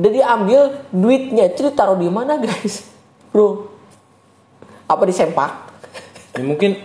udah 0.00 0.10
diambil 0.10 0.60
duitnya 0.90 1.44
itu 1.46 1.60
ditaruh 1.62 1.94
di 1.94 2.08
mana 2.08 2.36
guys 2.36 2.88
bro 3.28 3.68
apa 4.86 5.04
di 5.04 5.12
sempak 5.12 5.52
Ya 6.30 6.40
mungkin 6.40 6.78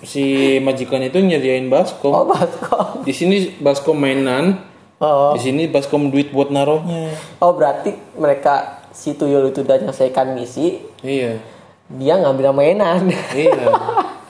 si 0.00 0.22
majikan 0.58 0.98
itu 1.00 1.18
nyediain 1.18 1.66
baskom. 1.66 2.10
oh 2.10 2.24
baskom 2.24 3.02
Di 3.02 3.10
sini 3.10 3.36
baskom 3.56 3.94
mainan, 3.94 4.64
oh 4.96 5.34
di 5.34 5.40
sini 5.40 5.66
baskom 5.66 6.08
duit 6.08 6.30
buat 6.30 6.48
naruhnya. 6.48 7.10
oh 7.36 7.52
berarti 7.52 7.90
mereka 8.14 8.80
si 8.90 9.12
tuyul 9.12 9.50
itu 9.50 9.60
udah 9.60 9.78
nyelesaikan 9.78 10.32
misi 10.32 10.78
Iya. 11.00 11.42
dia 11.88 12.14
ngambil 12.16 12.50
mainan 12.52 13.10
Iya. 13.32 13.66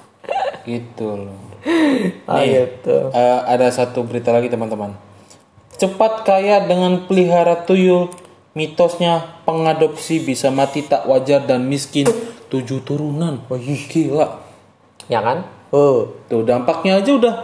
gitu 0.67 1.07
loh. 1.19 1.37
oh, 2.25 2.41
gitu 2.41 2.97
Eh, 3.11 3.39
ada 3.47 3.69
satu 3.69 4.03
berita 4.03 4.31
lagi 4.31 4.49
teman-teman. 4.49 4.97
Cepat 5.83 6.23
kaya 6.23 6.63
dengan 6.63 7.11
pelihara 7.11 7.67
tuyul. 7.67 8.07
Mitosnya 8.55 9.43
pengadopsi 9.43 10.23
bisa 10.23 10.55
mati 10.55 10.87
tak 10.87 11.11
wajar 11.11 11.43
dan 11.43 11.67
miskin 11.67 12.07
tujuh 12.47 12.87
turunan. 12.87 13.43
Wah 13.51 13.59
gila. 13.59 14.39
ya 15.11 15.19
kan 15.19 15.43
oh 15.75 16.15
Tuh 16.31 16.47
dampaknya 16.47 17.03
aja 17.03 17.11
udah 17.19 17.35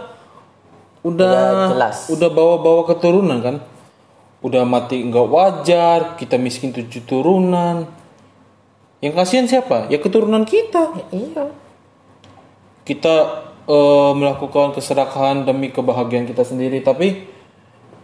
udah 1.03 1.33
Udah 1.35 1.69
jelas. 1.75 2.07
udah 2.07 2.29
bawa-bawa 2.31 2.87
keturunan 2.87 3.43
kan. 3.43 3.55
Udah 4.39 4.63
mati 4.63 5.03
nggak 5.03 5.27
wajar, 5.27 5.99
kita 6.15 6.39
miskin 6.39 6.71
tujuh 6.71 7.03
turunan. 7.03 7.91
Yang 9.03 9.13
kasihan 9.19 9.47
siapa? 9.51 9.91
Ya 9.91 9.99
keturunan 9.99 10.47
kita. 10.47 10.95
iya 11.11 11.51
Kita 12.87 13.15
eh, 13.67 14.11
melakukan 14.15 14.71
keserakahan 14.71 15.43
demi 15.43 15.75
kebahagiaan 15.75 16.23
kita 16.23 16.47
sendiri, 16.47 16.79
tapi 16.79 17.38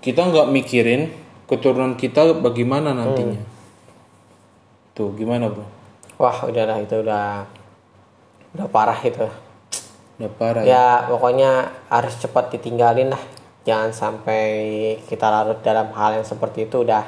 kita 0.05 0.21
nggak 0.29 0.53
mikirin 0.53 1.09
keturunan 1.50 1.97
kita 1.97 2.38
bagaimana 2.38 2.93
nantinya. 2.93 3.41
Tuh 4.93 5.12
gimana 5.17 5.50
bro? 5.50 5.75
wah 6.15 6.47
udahlah 6.47 6.79
itu 6.79 6.95
udah 7.03 7.43
udah 8.55 8.67
parah 8.71 9.00
itu 9.03 9.27
Udah 10.15 10.31
parah 10.31 10.63
ya. 10.63 10.71
ya 10.71 10.88
pokoknya 11.12 11.75
harus 11.91 12.15
cepat 12.24 12.55
ditinggalin 12.55 13.12
lah 13.12 13.19
jangan 13.67 13.91
sampai 13.91 14.43
kita 15.12 15.27
larut 15.27 15.59
dalam 15.59 15.91
hal 15.91 16.21
yang 16.21 16.27
seperti 16.27 16.71
itu 16.71 16.88
udah 16.88 17.03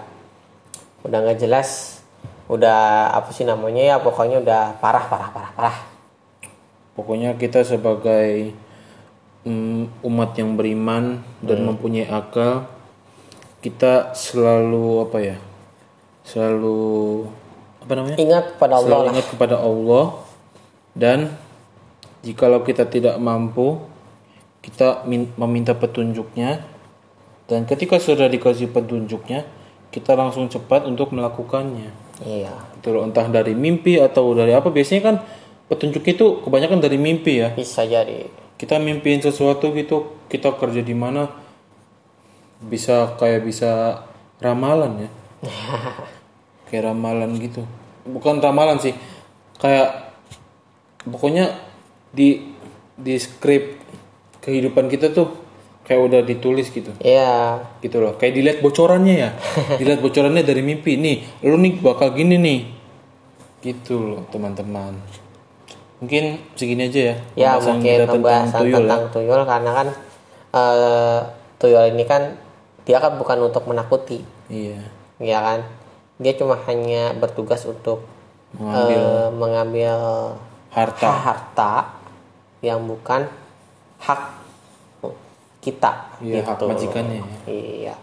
udah 1.08 1.18
nggak 1.24 1.40
jelas 1.40 2.04
udah 2.52 3.12
apa 3.16 3.32
sih 3.32 3.48
namanya 3.48 3.96
ya 3.96 3.96
pokoknya 4.04 4.44
udah 4.44 4.62
parah 4.80 5.06
parah 5.08 5.30
parah 5.32 5.52
parah 5.56 5.78
Pokoknya 6.98 7.38
kita 7.38 7.62
sebagai 7.62 8.58
mm, 9.46 10.02
umat 10.02 10.34
yang 10.34 10.58
beriman 10.58 11.22
dan 11.46 11.62
mempunyai 11.62 12.10
akal, 12.10 12.66
kita 13.68 14.16
selalu 14.16 15.04
apa 15.04 15.18
ya? 15.20 15.38
Selalu 16.24 16.80
apa 17.84 17.94
namanya? 18.00 18.16
ingat 18.16 18.56
pada 18.56 18.80
Allah 18.80 18.88
Selalu 18.88 19.08
ingat 19.12 19.28
kepada 19.28 19.56
Allah 19.60 20.06
dan 20.96 21.20
jikalau 22.24 22.64
kita 22.64 22.88
tidak 22.88 23.20
mampu, 23.20 23.84
kita 24.64 25.04
min- 25.04 25.32
meminta 25.36 25.76
petunjuknya 25.76 26.64
dan 27.48 27.68
ketika 27.68 28.00
sudah 28.00 28.28
dikasih 28.28 28.72
petunjuknya, 28.72 29.48
kita 29.92 30.16
langsung 30.16 30.52
cepat 30.52 30.84
untuk 30.84 31.16
melakukannya. 31.16 31.92
iya 32.24 32.52
Itu 32.80 32.92
entah 33.04 33.28
dari 33.28 33.56
mimpi 33.56 34.00
atau 34.00 34.36
dari 34.36 34.52
apa. 34.52 34.68
Biasanya 34.68 35.02
kan 35.04 35.16
petunjuk 35.68 36.04
itu 36.08 36.40
kebanyakan 36.44 36.80
dari 36.80 36.96
mimpi 36.96 37.44
ya 37.44 37.52
bisa 37.52 37.84
jadi 37.84 38.32
kita 38.56 38.80
mimpiin 38.80 39.20
sesuatu 39.20 39.76
gitu 39.76 40.16
kita 40.32 40.56
kerja 40.56 40.80
di 40.80 40.96
mana 40.96 41.28
bisa 42.64 43.14
kayak 43.22 43.46
bisa 43.46 44.04
ramalan 44.42 45.06
ya. 45.06 45.10
Kayak 46.68 46.92
ramalan 46.92 47.32
gitu. 47.40 47.64
Bukan 48.04 48.44
ramalan 48.44 48.76
sih 48.76 48.92
kayak 49.56 50.14
pokoknya 51.08 51.56
di 52.12 52.44
di 53.00 53.16
skrip 53.16 53.80
kehidupan 54.44 54.92
kita 54.92 55.16
tuh 55.16 55.32
kayak 55.88 56.02
udah 56.04 56.22
ditulis 56.28 56.68
gitu. 56.68 56.92
Iya. 57.00 57.64
Gitu 57.80 58.04
loh 58.04 58.20
kayak 58.20 58.34
dilihat 58.36 58.60
bocorannya 58.60 59.16
ya. 59.16 59.30
Dilihat 59.80 60.04
bocorannya 60.04 60.44
dari 60.44 60.60
mimpi 60.60 61.00
nih 61.00 61.48
lu 61.48 61.56
nih 61.56 61.80
bakal 61.80 62.12
gini 62.12 62.36
nih. 62.36 62.60
Gitu 63.64 63.96
loh 63.96 64.28
teman-teman. 64.28 65.00
Mungkin 66.04 66.52
segini 66.60 66.92
aja 66.92 67.00
ya 67.00 67.16
ya 67.34 67.50
pembahasan 67.58 67.74
mungkin 67.80 67.88
kita 67.88 67.96
tentang 68.04 68.16
pembahasan 68.20 68.60
tuyul 68.60 68.76
ya. 68.76 68.80
tentang 68.84 69.06
tuyul 69.16 69.42
karena 69.48 69.72
kan 69.72 69.88
eh, 70.52 71.20
tuyul 71.58 71.84
ini 71.96 72.04
kan 72.04 72.24
dia 72.88 73.04
kan 73.04 73.20
bukan 73.20 73.52
untuk 73.52 73.68
menakuti. 73.68 74.24
Iya. 74.48 74.80
Ya 75.20 75.44
kan? 75.44 75.60
Dia 76.24 76.34
cuma 76.40 76.56
hanya 76.72 77.12
bertugas 77.20 77.68
untuk 77.68 78.08
mengambil 78.56 79.04
eh, 79.04 79.28
mengambil 79.36 79.96
harta. 80.72 81.10
harta 81.12 81.74
yang 82.64 82.80
bukan 82.88 83.28
hak 84.00 84.22
kita 85.60 86.16
Iya, 86.24 86.48
hak 86.48 86.56
gitu. 86.56 86.66
majikannya. 86.72 87.22
iya. 87.44 87.94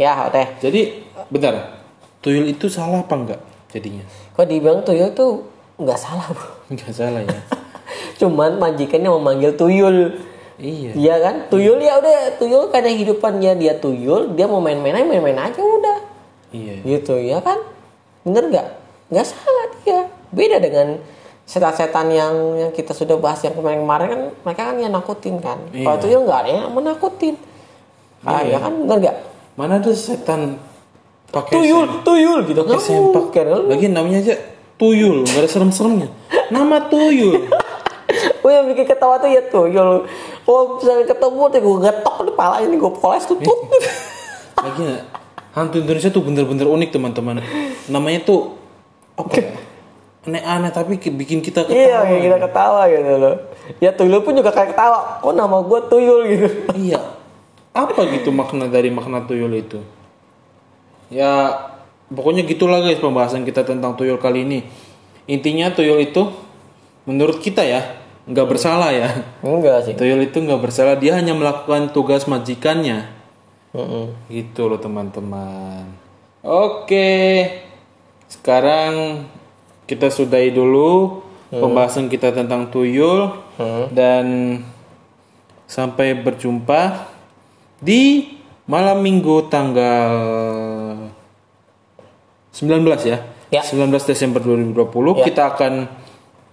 Ya 0.00 0.16
teh. 0.32 0.48
Jadi 0.64 1.04
bentar. 1.28 1.76
Tuyul 2.24 2.48
itu 2.50 2.66
salah 2.72 3.04
apa 3.04 3.14
enggak 3.14 3.40
jadinya? 3.68 4.02
Kok 4.32 4.48
dibilang 4.48 4.80
tuyul 4.82 5.12
tuh 5.12 5.44
nggak 5.76 6.00
salah 6.00 6.26
bro 6.32 6.48
enggak 6.72 6.90
salah 6.90 7.20
ya. 7.20 7.40
Cuman 8.20 8.56
majikannya 8.56 9.12
memanggil 9.12 9.52
tuyul 9.60 10.16
iya. 10.60 10.90
Iya 10.96 11.14
kan? 11.20 11.34
Tuyul 11.52 11.78
ya 11.80 12.00
udah 12.00 12.36
tuyul 12.40 12.68
karena 12.72 12.90
hidupannya 12.92 13.52
dia 13.60 13.74
tuyul 13.76 14.32
dia 14.32 14.48
mau 14.48 14.60
main-main 14.60 14.96
aja 14.96 15.06
main-main 15.06 15.38
aja 15.38 15.60
udah. 15.60 15.98
Iya. 16.52 16.74
Gitu 16.84 17.14
ya 17.20 17.38
kan? 17.44 17.60
Bener 18.24 18.48
nggak? 18.48 18.66
Nggak 19.12 19.26
salah 19.26 19.66
dia. 19.84 20.00
Beda 20.32 20.56
dengan 20.58 20.98
setan-setan 21.46 22.10
yang 22.10 22.34
yang 22.58 22.70
kita 22.74 22.90
sudah 22.90 23.14
bahas 23.22 23.38
yang 23.46 23.54
kemarin-kemarin 23.54 24.06
kan 24.10 24.20
mereka 24.42 24.62
kan 24.72 24.76
yang 24.82 24.92
nakutin 24.92 25.34
kan. 25.38 25.58
Kalau 25.70 25.96
Iya. 25.96 26.02
tuyul 26.02 26.20
nggak 26.26 26.40
ada 26.42 26.50
yang 26.50 26.66
menakutin. 26.74 27.34
Ah 28.26 28.42
Iya. 28.42 28.58
ya 28.58 28.58
kan? 28.66 28.72
Bener 28.82 28.96
nggak? 29.04 29.16
Mana 29.56 29.72
ada 29.80 29.92
setan 29.94 30.60
pakai 31.30 31.54
tuyul 31.58 31.88
tuyul 32.04 32.40
gitu. 32.48 32.60
pakai 32.64 32.80
sempak 32.80 33.34
lagi 33.66 33.86
namanya 33.88 34.18
aja 34.24 34.34
tuyul 34.80 35.22
nggak 35.24 35.40
ada 35.44 35.48
serem-seremnya. 35.48 36.08
Nama 36.50 36.76
tuyul. 36.88 37.44
Oh 38.46 38.50
yang 38.54 38.70
bikin 38.70 38.86
ketawa 38.86 39.18
tuh 39.18 39.26
ya 39.26 39.42
tuyul 39.50 40.06
kalau 40.46 40.78
misalnya 40.78 41.04
ketemu 41.04 41.42
tuh 41.44 41.58
gue 41.58 41.76
getok 41.82 42.16
di 42.22 42.32
pala 42.32 42.56
ini 42.62 42.74
gue 42.74 42.92
poles 42.92 43.26
tuh 43.26 43.34
tut. 43.36 43.60
lagi 44.62 45.02
hantu 45.52 45.76
Indonesia 45.78 46.08
tuh 46.08 46.22
bener-bener 46.22 46.64
unik 46.64 46.90
teman-teman 46.90 47.42
namanya 47.86 48.22
tuh 48.22 48.54
apa 49.14 49.32
ya? 49.34 49.44
aneh-aneh 50.22 50.70
tapi 50.70 50.96
ki- 50.96 51.10
bikin 51.10 51.38
kita 51.38 51.62
ketawa 51.62 51.76
iya 51.76 51.98
kayak 52.02 52.22
kita 52.22 52.36
ketawa 52.40 52.80
gitu 52.86 53.12
loh 53.16 53.34
ya 53.78 53.90
tuyul 53.90 54.20
pun 54.20 54.34
juga 54.34 54.50
kayak 54.50 54.74
ketawa 54.74 55.18
kok 55.18 55.34
nama 55.34 55.58
gue 55.60 55.80
tuyul 55.86 56.20
gitu 56.26 56.46
Iya. 56.86 57.00
Apa 57.70 58.08
gitu 58.08 58.32
makna 58.32 58.72
dari 58.72 58.88
makna 58.88 59.20
tuyul 59.20 59.52
itu? 59.52 59.84
Ya, 61.12 61.60
pokoknya 62.08 62.42
gitulah 62.42 62.80
guys 62.80 62.96
pembahasan 62.96 63.44
kita 63.44 63.68
tentang 63.68 63.92
tuyul 63.94 64.16
kali 64.16 64.48
ini. 64.48 64.64
Intinya 65.28 65.68
tuyul 65.68 66.00
itu 66.00 66.24
menurut 67.04 67.36
kita 67.36 67.62
ya 67.62 67.84
nggak 68.26 68.46
bersalah 68.46 68.90
ya. 68.90 69.22
enggak 69.42 69.86
sih 69.86 69.94
Tuyul 69.94 70.26
itu 70.26 70.42
nggak 70.42 70.58
bersalah, 70.58 70.98
dia 70.98 71.14
hanya 71.14 71.32
melakukan 71.32 71.94
tugas 71.94 72.26
majikannya. 72.26 73.06
Mm-mm. 73.70 74.14
Gitu 74.26 74.66
loh 74.66 74.80
teman-teman. 74.82 75.86
Oke, 76.42 77.46
sekarang 78.26 79.26
kita 79.86 80.10
sudahi 80.10 80.50
dulu 80.50 81.22
pembahasan 81.50 82.10
kita 82.10 82.34
tentang 82.34 82.70
tuyul 82.70 83.30
dan 83.94 84.58
sampai 85.66 86.14
berjumpa 86.18 87.10
di 87.78 88.34
malam 88.66 89.02
minggu 89.02 89.46
tanggal 89.46 90.10
19 92.50 92.82
ya. 93.06 93.18
Ya. 93.54 93.62
19 93.62 93.94
Desember 94.02 94.42
2020 94.42 95.22
Ya. 95.22 95.24
kita 95.30 95.42
akan 95.54 95.86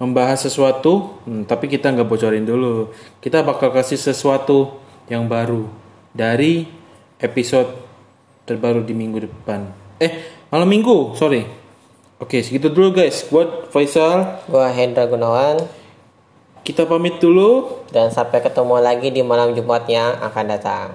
membahas 0.01 0.45
sesuatu, 0.45 1.21
hmm, 1.25 1.45
tapi 1.45 1.69
kita 1.69 1.93
nggak 1.93 2.07
bocorin 2.07 2.45
dulu. 2.45 2.91
Kita 3.21 3.45
bakal 3.45 3.73
kasih 3.73 3.97
sesuatu 3.97 4.81
yang 5.11 5.27
baru 5.29 5.69
dari 6.13 6.65
episode 7.19 7.69
terbaru 8.43 8.83
di 8.83 8.93
minggu 8.95 9.29
depan. 9.29 9.69
Eh, 10.01 10.45
malam 10.51 10.67
minggu, 10.67 11.15
sorry. 11.15 11.45
Oke, 12.19 12.39
segitu 12.39 12.71
dulu 12.71 13.03
guys. 13.03 13.27
Buat 13.27 13.71
Faisal, 13.71 14.43
Gua 14.47 14.71
Hendra 14.71 15.03
Gunawan 15.07 15.83
kita 16.63 16.87
pamit 16.87 17.19
dulu. 17.19 17.83
dan 17.91 18.09
sampai 18.09 18.39
ketemu 18.39 18.79
lagi 18.79 19.11
di 19.11 19.19
malam 19.21 19.51
Jumat 19.53 19.83
yang 19.85 20.15
akan 20.23 20.45
datang. 20.47 20.87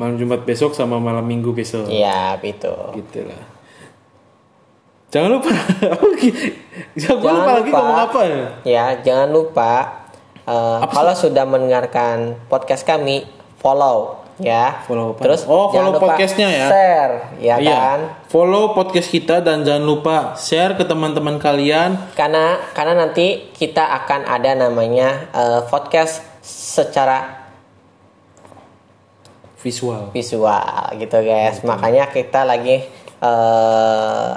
Malam 0.00 0.16
Jumat 0.16 0.42
besok 0.48 0.72
sama 0.72 0.96
malam 0.96 1.22
Minggu 1.24 1.52
besok. 1.52 1.88
Iya, 1.92 2.40
itu. 2.40 2.72
Gitu 2.96 3.28
lah. 3.28 3.55
Jangan 5.06 5.30
lupa. 5.32 5.50
Jangan 7.00 7.18
lupa 7.22 7.52
lagi 7.54 7.70
ngomong 7.70 8.00
apa 8.02 8.20
ya? 8.26 8.46
Ya, 8.66 8.84
jangan 9.00 9.28
lupa 9.30 9.70
eh, 10.42 10.80
kalau 10.86 11.14
sudah 11.14 11.44
mendengarkan 11.44 12.34
podcast 12.46 12.82
kami, 12.82 13.22
follow 13.56 14.18
ya. 14.36 14.82
Follow 14.84 15.14
apa? 15.14 15.22
Terus 15.22 15.46
Oh, 15.46 15.70
follow 15.70 15.94
podcastnya 15.96 16.48
ya. 16.50 16.66
Share, 16.68 17.14
ya 17.38 17.54
Iya. 17.56 17.70
kan? 17.72 17.98
Follow 18.26 18.74
podcast 18.74 19.08
kita 19.08 19.40
dan 19.40 19.62
jangan 19.62 19.84
lupa 19.84 20.16
share 20.34 20.74
ke 20.74 20.82
teman-teman 20.82 21.38
kalian. 21.38 21.96
Karena 22.12 22.58
karena 22.74 23.06
nanti 23.06 23.48
kita 23.54 23.86
akan 24.04 24.26
ada 24.26 24.58
namanya 24.58 25.30
eh, 25.30 25.60
podcast 25.66 26.20
secara 26.42 27.46
Visual. 29.56 30.10
visual 30.10 30.66
gitu 30.94 31.18
guys. 31.22 31.62
Makanya 31.62 32.06
kita 32.06 32.42
lagi 32.42 32.86
eh, 33.18 34.34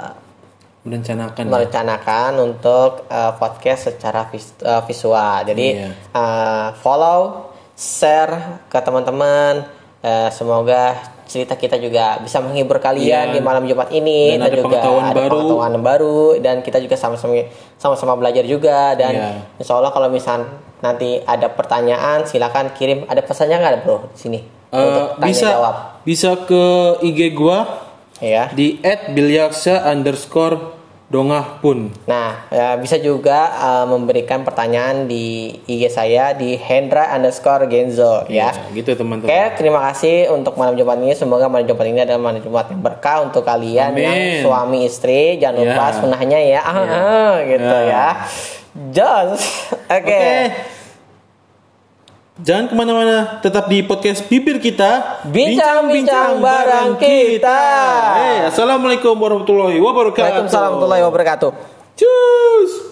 Merencanakan. 0.80 1.44
ya. 1.44 1.50
merencanakan 1.50 2.30
untuk 2.40 3.04
eh, 3.06 3.32
podcast 3.36 3.80
secara 3.86 4.24
vis- 4.26 4.56
eh, 4.58 4.82
visual. 4.82 5.44
Jadi 5.44 5.66
Iya. 5.76 5.88
eh, 6.10 6.68
follow, 6.76 7.48
share 7.74 8.32
ke 8.66 8.78
teman-teman. 8.78 9.68
Eh, 10.00 10.28
semoga 10.30 10.96
cerita 11.26 11.54
kita 11.54 11.76
juga 11.76 12.16
bisa 12.18 12.40
menghibur 12.40 12.78
kalian 12.78 13.28
Iya. 13.28 13.32
di 13.32 13.40
malam 13.40 13.62
Jumat 13.62 13.92
ini 13.92 14.34
Dan 14.34 14.42
ada 14.42 14.50
juga 14.50 14.64
pengetahuan 14.66 15.04
ada 15.04 15.14
baru. 15.14 15.28
pengetahuan 15.30 15.74
baru 15.78 16.20
dan 16.38 16.56
kita 16.58 16.78
juga 16.78 16.96
sama-sama 16.96 17.36
sama-sama 17.76 18.16
belajar 18.16 18.42
juga 18.42 18.94
dan 18.94 19.12
Iya. 19.12 19.28
insya 19.56 19.76
Allah 19.76 19.92
kalau 19.92 20.08
misal 20.08 20.48
nanti 20.80 21.20
ada 21.20 21.46
pertanyaan 21.46 22.24
silakan 22.24 22.72
kirim 22.72 23.04
ada 23.04 23.20
pesannya 23.20 23.52
nggak 23.54 23.84
bro 23.84 24.08
di 24.08 24.18
sini 24.18 24.40
Eh, 24.66 24.78
untuk 24.80 25.06
tanya 25.14 25.28
bisa 25.28 25.46
jawab 25.52 25.76
bisa 26.02 26.30
ke 26.40 26.64
IG 27.04 27.20
gua 27.30 27.58
ya 28.20 28.52
di 28.52 28.78
@bilyaksa 29.10 29.84
underscore 29.84 30.78
dongah 31.10 31.58
pun. 31.58 31.90
Nah, 32.06 32.46
ya, 32.54 32.78
bisa 32.78 32.94
juga 32.94 33.50
uh, 33.58 33.82
memberikan 33.82 34.46
pertanyaan 34.46 35.10
di 35.10 35.58
IG 35.66 35.90
saya 35.90 36.38
di 36.38 36.54
Hendra 36.54 37.10
underscore 37.10 37.66
Genzo 37.66 38.30
ya. 38.30 38.54
Ya, 38.54 38.70
gitu 38.70 38.94
teman-teman. 38.94 39.26
Oke, 39.26 39.42
terima 39.58 39.82
kasih 39.90 40.30
untuk 40.30 40.54
malam 40.54 40.78
Jumat 40.78 41.02
ini. 41.02 41.18
Semoga 41.18 41.50
malam 41.50 41.66
Jumat 41.66 41.86
ini 41.90 41.98
adalah 41.98 42.22
malam 42.22 42.38
Jumat 42.38 42.70
yang 42.70 42.78
berkah 42.78 43.26
untuk 43.26 43.42
kalian 43.42 43.90
Amin. 43.90 44.06
yang 44.06 44.18
suami 44.46 44.86
istri. 44.86 45.34
Jangan 45.42 45.58
lupa 45.58 45.84
Ya. 45.90 45.96
sunahnya 45.98 46.38
ya, 46.38 46.60
ah, 46.62 46.78
ah, 46.78 47.34
gitu 47.42 47.76
Ya. 47.82 47.90
ya. 47.90 48.06
Jos, 48.94 49.42
oke. 49.98 49.98
Oke. 49.98 50.78
Jangan 52.40 52.72
ke 52.72 52.74
mana-mana, 52.74 53.36
tetap 53.44 53.68
di 53.68 53.84
podcast 53.84 54.24
bibir 54.24 54.56
kita. 54.56 55.20
Bincang-bincang 55.28 56.40
bareng 56.40 56.96
kita. 56.96 57.60
Hey, 58.16 58.48
assalamualaikum 58.48 59.12
warahmatullahi 59.12 59.76
wabarakatuh. 59.76 60.48
Waalaikumsalam 60.48 60.68
warahmatullahi 60.72 61.04
wabarakatuh. 61.04 61.50
Cus. 62.00 62.89